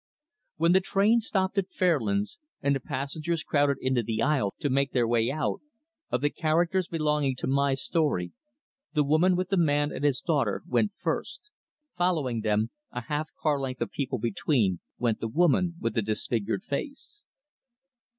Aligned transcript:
When 0.57 0.71
the 0.71 0.79
train 0.79 1.19
stopped 1.19 1.59
at 1.59 1.69
Fairlands, 1.71 2.39
and 2.59 2.75
the 2.75 2.79
passengers 2.79 3.43
crowded 3.43 3.77
into 3.79 4.01
the 4.01 4.19
aisle 4.19 4.55
to 4.57 4.67
make 4.67 4.93
their 4.93 5.07
way 5.07 5.29
out, 5.31 5.61
of 6.09 6.21
the 6.21 6.31
characters 6.31 6.87
belonging 6.87 7.35
to 7.35 7.45
my 7.45 7.75
story, 7.75 8.31
the 8.95 9.03
woman 9.03 9.35
with 9.35 9.49
the 9.49 9.57
man 9.57 9.91
and 9.91 10.03
his 10.03 10.19
daughter 10.19 10.63
went 10.67 10.93
first. 10.99 11.51
Following 11.99 12.41
them, 12.41 12.71
a 12.91 13.01
half 13.01 13.29
car 13.39 13.59
length 13.59 13.79
of 13.81 13.91
people 13.91 14.17
between, 14.17 14.79
went 14.97 15.19
the 15.19 15.27
woman 15.27 15.75
with 15.79 15.93
the 15.93 16.01
disfigured 16.01 16.63
face. 16.63 17.21